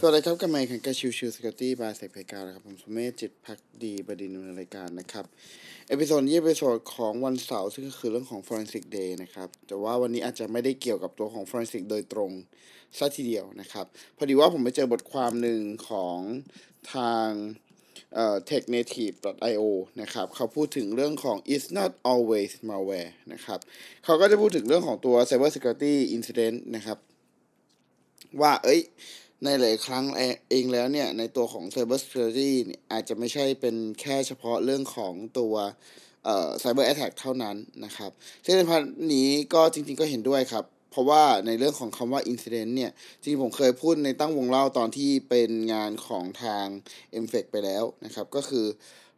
[0.00, 5.24] สวัสดีครับกับไมค์คันกาชิวชิวสกอตตี้บายเซกเพกาครับ ผมสุเมธจิตภักดีบดินทร์ในรายการนะครับ
[5.88, 12.30] episode นี้ episode ของวันเสาร์ซึ่งก็คือเรื่องของ forensic day นะครับ แต่ว่าวันนี้อาจจะไม่ได้เกี่ยวกับตัวของ forensic โดยตรง
[12.98, 16.18] ซะทีเดียวนะครับ พอดีว่าผมไปเจอบทความหนึ่งของ
[16.94, 17.28] ทาง
[18.14, 19.62] เอ่อ technative.io
[20.02, 23.58] นะครับ เขาพูดถึงเรื่องของ is not always malware นะครับ
[24.04, 26.98] เขาก็จะพูดถึงเรื่องของตัว cyber security incident นะครับ
[28.40, 28.82] ว่าเอ้ย
[29.44, 30.04] ในหลายครั้ง
[30.50, 35.54] เองแล้วเนี่ย ในตัวของ Cyber Security เนี่ยอาจจะไม่ใช่เป็นแค่เฉพาะเรื่องของตัว
[36.24, 38.10] เอ่อ Cyber Attack เท่านั้นนะครับ
[38.44, 46.66] ซึ่งใน part นี้ก็จริงๆก็เห็นด้วยครับ เพราะว่าในเรื่องของคำว่า Incident เนี่ย จริงๆผมเคยพูดในตั้งวงเล่าตอนที่เป็นงานของทาง
[47.24, 48.66] m f e c ไปแล้วนะครับ ก็คือ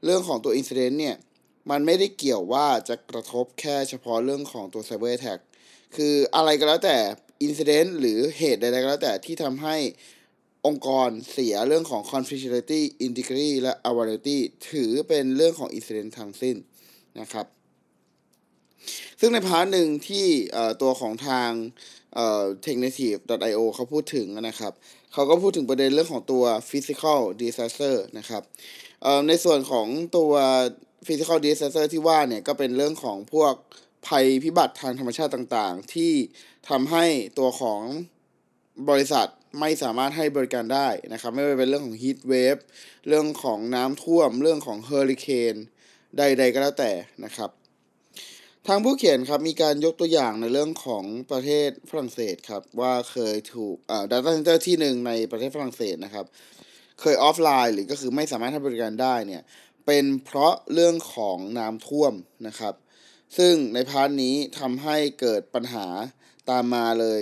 [0.05, 1.17] เรื่องของตัว Incident เนี่ย
[1.71, 5.41] มันไม่ได้เกี่ยวว่าจะกระทบแค่เฉพาะเรื่องของตัว Cyber Attack
[5.97, 6.99] คืออะไรก็แล้วแต่
[7.47, 9.77] Incident หรือเหตุใดๆก็แล้วแต่ที่ทำให้
[10.67, 14.39] องค์กรเสียเรื่องของ confidentiality integrity และ availability
[14.71, 16.57] ถือเป็นเรื่องของ incident ทั้งสิ้น
[17.21, 17.47] นะครับ
[19.21, 20.27] ซึ่งใน part หนึ่งที่
[20.83, 21.51] ตัวของทาง
[22.67, 24.73] technative.io เขาพูดถึงนะครับ
[25.13, 28.43] เขาก็พูดถึงประเด็นเรื่องของตัว physical disaster นะครับ
[29.29, 30.33] ในส่วนของตัว
[31.07, 33.55] physical disaster ที่ว่าเนี่ยก็เป็นเรื่องของพวก
[34.11, 36.13] ภัยพิบัติทางธรรมชาติต่างๆ ที่
[36.69, 37.05] ทำให้
[37.39, 37.83] ตัวของ
[38.89, 39.29] บริษัท
[39.61, 42.57] ไม่สามารถให้บริการได้นะครับ ไม่ว่าเป็นเรื่องของ heat wave
[43.09, 45.55] เรื่องของน้ำท่วม เรื่องของเฮอริเคน
[46.19, 46.93] ใดๆก็แล้วแต่
[47.25, 47.51] นะครับ
[48.67, 56.27] ทางผู้เขียนครับมีการยกตัวอย่างในเรื่องของประเทศฝรั่งเศสครับ ว่าเคยถูกอ่า data center ที่หนึ่งในประเทศฝรั่งเศสนะครับ
[57.01, 59.43] เคยออฟไลน์หรือก็คือไม่สามารถให้บริการได้เนี่ย
[59.87, 62.13] เป็นเพราะเรื่องของน้ำท่วม
[62.47, 62.75] นะครับ
[63.39, 65.87] ซึ่งใน part นี้ทำให้เกิดปัญหา
[66.51, 67.19] ตามมาเลย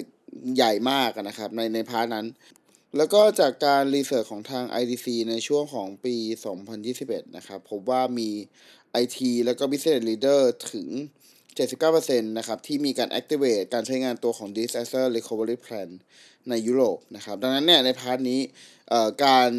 [0.56, 2.26] ใหญ่มากนะครับในใน part นั้น
[2.96, 6.14] แล้วก็จากการ research ของทาง IDC ในช่วงของปี
[6.76, 8.30] 2021 นะครับพบว่ามี
[9.02, 10.40] IT แล้วก็ Business Leader
[10.72, 10.88] ถึง
[11.58, 15.88] 79%นะครับที่มีการ activate การใช้งานตัวของ Disaster Recovery Plan
[16.48, 18.40] ในยุโรปนะครับ ดังนั้นเนี่ยใน part นี้
[19.24, 19.50] การ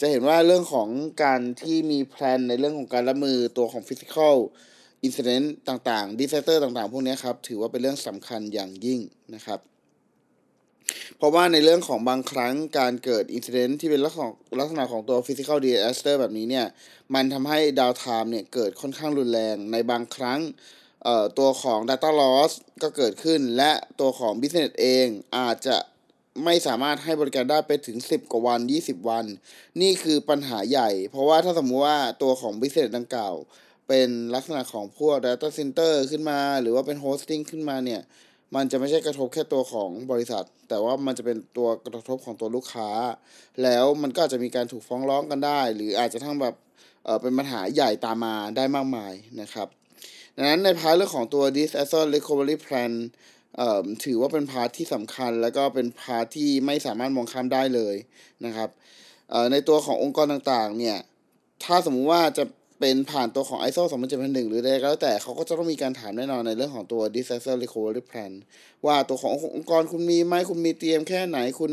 [0.00, 0.88] จะเห็นว่าเรื่องของ
[1.24, 4.36] การที่มี plan ในเรื่องของการรับมือตัวของ Physical
[5.06, 9.00] Incident ต่างๆ Disaster ต่างๆ พวกนี้ครับ ถือว่าเป็นเรื่องสำคัญอย่างยิ่ง
[9.34, 9.60] นะครับ
[11.16, 14.28] เพราะว่าในเรื่องของบางครั้งการเกิด incident ที่เป็นลักษณะ
[14.60, 16.66] ลักษณะของตัว physical disaster แบบนี้เนี่ย
[17.14, 20.40] มันทำให้ downtime เนี่ยเกิดค่อนข้างรุนแรง ในบางครั้ง
[21.04, 25.76] เอ่อตัวของ data loss ก็เกิดขึ้น และตัวของ business เองอาจจะ
[26.44, 29.24] ไม่สามารถให้บริการได้ไปถึง 10 กว่าวัน 20 วัน
[29.80, 33.34] นี่คือปัญหาใหญ่ เพราะว่าถ้าสมมติว่าตัวของ business ดังกล่าว
[33.88, 38.00] เป็นลักษณะของพวก data center ขึ้นมา หรือว่าเป็น hosting ขึ้นมาเนี่ย
[38.54, 42.90] มันจะไม่ใช่กระทบแค่ตัวของบริษัท แต่ว่ามันจะเป็นตัวกระทบของตัวลูกค้า
[43.62, 46.54] แล้วมันก็อาจจะมีการถูกฟ้องร้องกันได้ หรืออาจจะทั้งแบบ
[47.04, 49.68] เออเป็นปัญหาใหญ่ตามมาได้มากมายนะครับ
[50.36, 52.92] ดังนั้นใน part เรื่องของตัว disaster recovery plan
[53.56, 57.96] เอ่อถือว่าเป็น part ที่สำคัญ แล้วก็เป็น part ที่ไม่สามารถมองข้ามได้เลย
[58.44, 58.68] นะครับ
[59.30, 60.98] เอ่อในตัวขององค์กรต่างๆเนี่ย
[61.64, 62.44] ถ้าสมมุติว่าจะ
[62.80, 63.82] เป็นผ่านตัวของ ISO
[64.16, 68.32] 27001 หรือใดก็แล้วแต่เขาก็จะต้องมีการถามแน่นอนในเรื่องของตัว disaster recovery plan
[68.86, 71.72] ว่าตัวขององค์กรคุณมีไหมคุณมีเตรียมแค่ไหนคุณ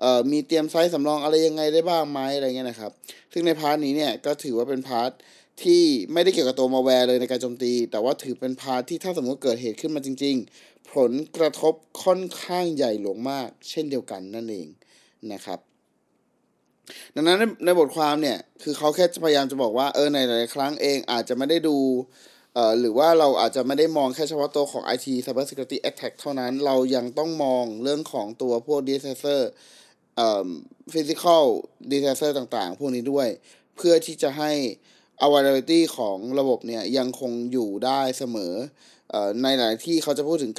[0.00, 2.90] เอ่อมีเตรียม site สำรองอะไรยังไงได้บ้างไหมอะไรเงี้ยนะครับ
[3.32, 5.10] ซึ่งใน part นี้เนี่ยก็ถือว่าเป็น part
[5.62, 5.82] ที่
[6.12, 14.68] ไม่ได้เกี่ยวกับตัวมาแวร์เลยในการโจมตี แต่ว่าถือเป็น part ที่ถ้าสมมติเกิดเหตุขึ้นมาจริง ๆ ผลกระทบค่อนข้างใหญ่หลวงมาก เช่นเดียวกันนั่นเอง
[15.32, 15.60] นะครับ
[17.14, 21.76] ดังนั้นในบทความเนี่ยคือเขาแค่พยายามจะบอกว่าเออในหลายครั้งเองอาจจะไม่ได้ดู
[22.54, 29.40] เอ่อหรือว่าเราอาจจะไม่ได้มองแค่เฉพาะตัวของ IT Cyber Security Attack เท่านั้น เรายังต้องมองเรื่องของตัวพวก disaster
[30.16, 30.48] เอ่อ
[30.92, 31.44] physical
[31.92, 33.28] disaster ต่างๆ พวกนี้ด้วย
[33.76, 34.52] เพื่อที่จะให้
[35.26, 38.54] availability ของระบบเนี่ยยังคงอยู่ได้เสมอ
[39.42, 40.52] ในหลายที่เขาจะพูดถึง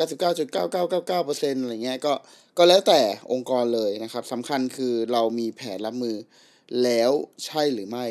[0.54, 2.14] 99.9999%อะไรเงี้ยก็
[2.58, 6.16] ก็แล้วแต่องค์กรเลยนะครับสำคัญคือเรามีแผนรับมือ
[6.84, 7.12] แล้ว
[7.46, 8.08] ใช่หรือไม่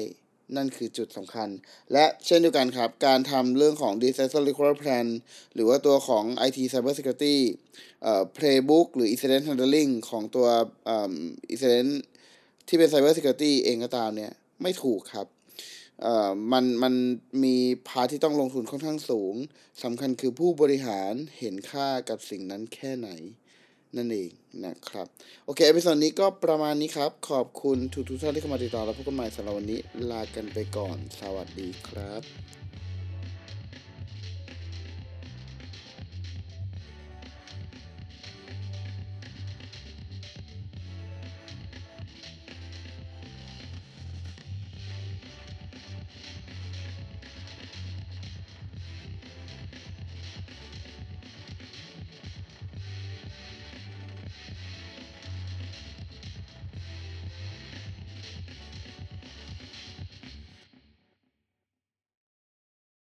[0.56, 1.48] นั่นคือจุดสำคัญ
[1.92, 5.06] และเช่นเดียวกันครับ การทำเรื่องของ disaster recovery plan
[5.54, 7.36] หรือว่าตัวของ IT cyber security
[8.02, 10.46] เอ่อ playbook หรือ incident handling ของตัว
[10.86, 11.14] เอ่อ
[11.52, 11.92] incident
[12.68, 14.32] ที่เป็น cyber security เองก็ตามเนี่ย
[14.62, 15.26] ไม่ถูกครับ
[16.02, 16.94] เอ่อมันมัน
[17.44, 17.56] มี
[17.88, 19.34] พาที่ต้องลงทุนค่อนข้างสูง
[19.82, 23.10] สำคัญคือผู้บริหารเห็นค่ากับสิ่งนั้นแค่ไหน
[23.96, 24.30] นั่นเอง
[24.64, 25.06] นะครับ
[25.44, 29.78] โอเค episode นี้ก็ประมาณนี้ครับ ขอบคุณทุกทุกท่านที่เข้ามาติดตามแล้วพบกันใหม่สำหรับวันนี้
[30.10, 32.63] ลากันไปก่อน สวัสดีครับ